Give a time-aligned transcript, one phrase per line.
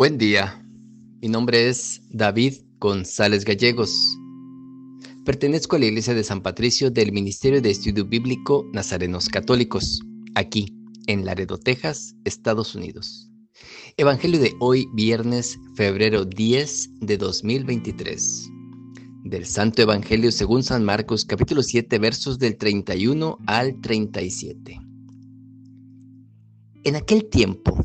[0.00, 0.64] Buen día,
[1.20, 3.94] mi nombre es David González Gallegos.
[5.26, 10.00] Pertenezco a la Iglesia de San Patricio del Ministerio de Estudio Bíblico Nazarenos Católicos,
[10.34, 10.74] aquí
[11.06, 13.30] en Laredo, Texas, Estados Unidos.
[13.98, 18.48] Evangelio de hoy, viernes, febrero 10 de 2023.
[19.24, 24.80] Del Santo Evangelio según San Marcos, capítulo 7, versos del 31 al 37.
[26.84, 27.84] En aquel tiempo,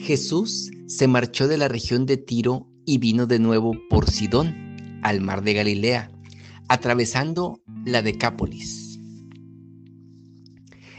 [0.00, 5.20] Jesús se marchó de la región de Tiro y vino de nuevo por Sidón, al
[5.20, 6.10] mar de Galilea,
[6.68, 9.00] atravesando la Decápolis.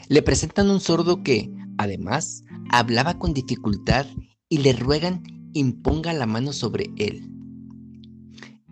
[0.09, 4.05] Le presentan un sordo que, además, hablaba con dificultad
[4.49, 5.23] y le ruegan
[5.53, 7.27] imponga la mano sobre él.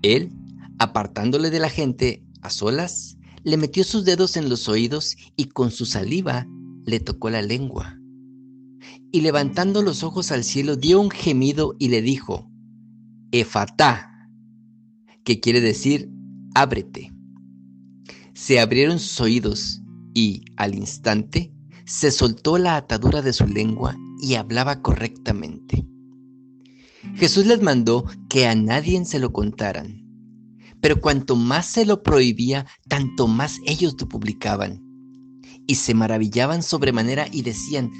[0.01, 0.31] Él,
[0.77, 5.71] apartándole de la gente a solas, le metió sus dedos en los oídos y con
[5.71, 6.47] su saliva
[6.85, 7.97] le tocó la lengua
[9.11, 12.49] y levantando los ojos al cielo dio un gemido y le dijo,
[13.31, 14.29] Efatá,
[15.23, 16.09] que quiere decir,
[16.55, 17.13] ábrete.
[18.33, 19.81] Se abrieron sus oídos
[20.13, 21.53] y, al instante,
[21.85, 25.87] se soltó la atadura de su lengua y hablaba correctamente.
[27.15, 30.05] Jesús les mandó que a nadie se lo contaran,
[30.81, 34.83] pero cuanto más se lo prohibía, tanto más ellos lo publicaban.
[35.65, 37.91] Y se maravillaban sobremanera y decían,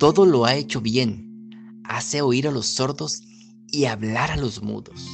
[0.00, 1.50] todo lo ha hecho bien.
[1.84, 3.22] Hace oír a los sordos
[3.70, 5.06] y hablar a los mudos.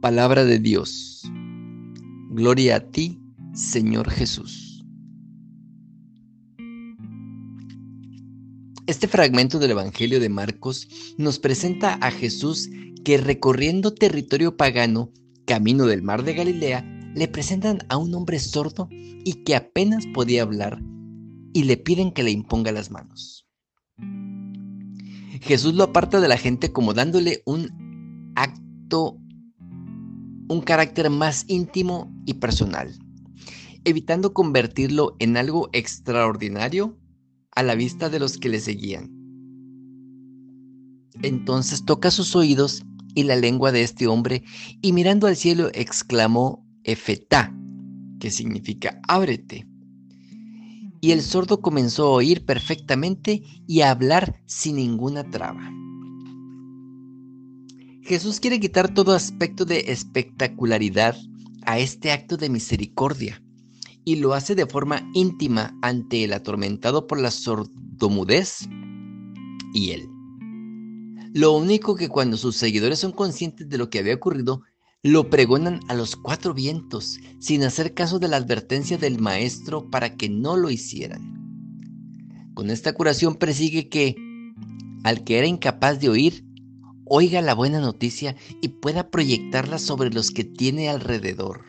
[0.00, 1.22] Palabra de Dios.
[2.30, 3.20] Gloria a ti,
[3.52, 4.86] Señor Jesús.
[8.86, 12.70] Este fragmento del Evangelio de Marcos nos presenta a Jesús
[13.04, 15.10] que recorriendo territorio pagano,
[15.44, 20.40] camino del mar de Galilea, le presentan a un hombre sordo y que apenas podía
[20.40, 20.80] hablar
[21.52, 23.46] y le piden que le imponga las manos.
[25.40, 29.18] Jesús lo aparta de la gente como dándole un acto,
[30.48, 32.92] un carácter más íntimo y personal,
[33.84, 36.98] evitando convertirlo en algo extraordinario
[37.50, 39.10] a la vista de los que le seguían.
[41.22, 44.44] Entonces toca sus oídos y la lengua de este hombre
[44.80, 47.54] y mirando al cielo exclamó Efetá,
[48.18, 49.66] que significa ábrete
[51.02, 55.68] y el sordo comenzó a oír perfectamente y a hablar sin ninguna traba.
[58.02, 61.16] Jesús quiere quitar todo aspecto de espectacularidad
[61.66, 63.42] a este acto de misericordia
[64.04, 68.68] y lo hace de forma íntima ante el atormentado por la sordomudez
[69.74, 70.08] y él.
[71.34, 74.62] Lo único que cuando sus seguidores son conscientes de lo que había ocurrido,
[75.02, 80.16] lo pregonan a los cuatro vientos, sin hacer caso de la advertencia del maestro para
[80.16, 81.42] que no lo hicieran.
[82.54, 84.14] Con esta curación persigue que,
[85.02, 86.44] al que era incapaz de oír,
[87.04, 91.64] oiga la buena noticia y pueda proyectarla sobre los que tiene alrededor.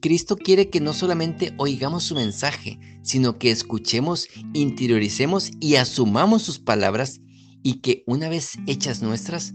[0.00, 6.58] Cristo quiere que no solamente oigamos su mensaje, sino que escuchemos, interioricemos y asumamos sus
[6.58, 7.20] palabras
[7.62, 9.52] y que una vez hechas nuestras,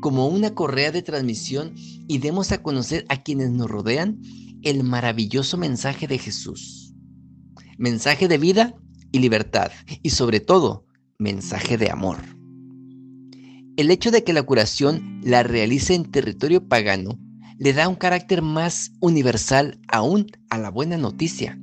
[0.00, 1.72] como una correa de transmisión
[2.06, 4.20] y demos a conocer a quienes nos rodean
[4.62, 6.94] el maravilloso mensaje de Jesús.
[7.78, 8.74] Mensaje de vida
[9.10, 9.70] y libertad
[10.02, 10.86] y sobre todo
[11.18, 12.18] mensaje de amor.
[13.76, 17.18] El hecho de que la curación la realice en territorio pagano
[17.58, 21.58] le da un carácter más universal aún a la buena noticia,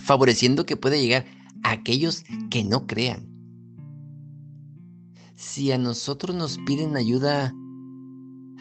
[0.00, 1.26] favoreciendo que pueda llegar
[1.62, 3.37] a aquellos que no crean
[5.38, 7.54] si a nosotros nos piden ayuda,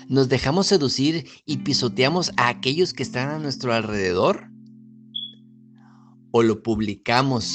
[0.09, 4.51] nos dejamos seducir y pisoteamos a aquellos que están a nuestro alrededor?
[6.29, 7.51] ¿O lo publicamos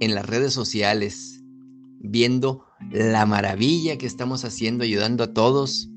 [0.00, 1.44] en las redes sociales
[2.00, 5.88] viendo la maravilla que estamos haciendo ayudando a todos?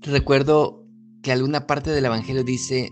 [0.00, 0.86] Recuerdo
[1.20, 2.88] que alguna parte del Evangelio dice,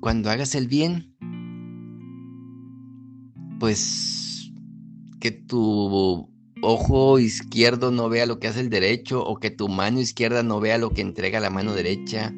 [0.00, 1.16] cuando hagas el bien,
[3.58, 4.52] pues
[5.18, 6.32] que tu
[6.64, 10.60] ojo izquierdo no vea lo que hace el derecho o que tu mano izquierda no
[10.60, 12.34] vea lo que entrega la mano derecha.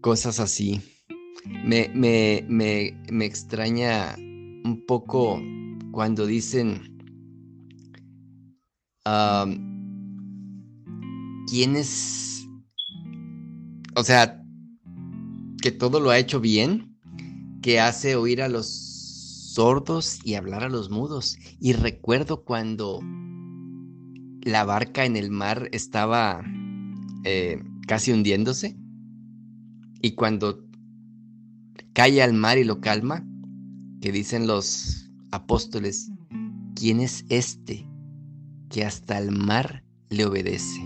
[0.00, 0.80] Cosas así.
[1.64, 5.40] Me, me, me, extraña un poco
[5.90, 6.98] cuando dicen
[11.48, 12.46] quién es,
[13.96, 14.40] o sea,
[15.60, 16.96] que todo lo ha hecho bien,
[17.60, 18.91] que hace oír a los
[19.54, 21.36] sordos y hablar a los mudos.
[21.60, 23.00] Y recuerdo cuando
[24.42, 26.42] la barca en el mar estaba
[27.24, 28.76] eh, casi hundiéndose
[30.00, 30.66] y cuando
[31.92, 33.26] cae al mar y lo calma,
[34.00, 36.10] que dicen los apóstoles,
[36.74, 37.88] ¿quién es este
[38.68, 40.80] que hasta el mar le obedece?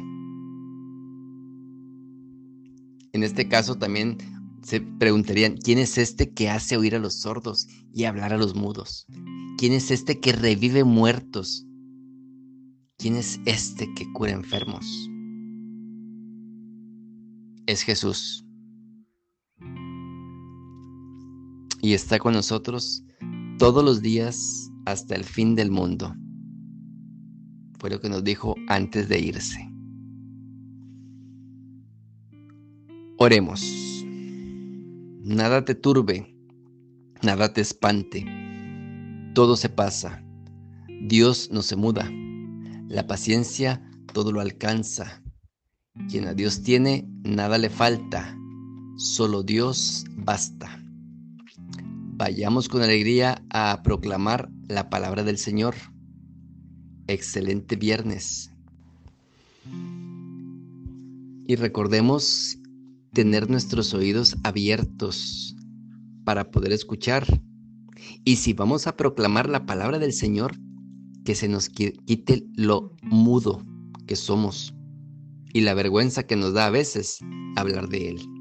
[3.12, 4.18] En este caso también
[4.66, 8.56] se preguntarían, ¿quién es este que hace oír a los sordos y hablar a los
[8.56, 9.06] mudos?
[9.58, 11.64] ¿Quién es este que revive muertos?
[12.98, 15.08] ¿Quién es este que cura enfermos?
[17.66, 18.44] Es Jesús.
[21.80, 23.04] Y está con nosotros
[23.60, 26.12] todos los días hasta el fin del mundo.
[27.78, 29.70] Fue lo que nos dijo antes de irse.
[33.18, 33.95] Oremos.
[35.28, 36.32] Nada te turbe,
[37.20, 38.24] nada te espante.
[39.34, 40.22] Todo se pasa.
[41.00, 42.08] Dios no se muda.
[42.86, 43.82] La paciencia
[44.12, 45.24] todo lo alcanza.
[46.08, 48.38] Quien a Dios tiene, nada le falta.
[48.98, 50.80] Solo Dios basta.
[52.14, 55.74] Vayamos con alegría a proclamar la palabra del Señor.
[57.08, 58.52] Excelente viernes.
[61.48, 62.60] Y recordemos
[63.16, 65.56] tener nuestros oídos abiertos
[66.26, 67.24] para poder escuchar.
[68.24, 70.54] Y si vamos a proclamar la palabra del Señor,
[71.24, 73.64] que se nos quite lo mudo
[74.06, 74.74] que somos
[75.54, 77.20] y la vergüenza que nos da a veces
[77.56, 78.35] hablar de Él.